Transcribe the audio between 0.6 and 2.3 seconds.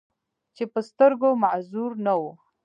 پۀ سترګو معذور نۀ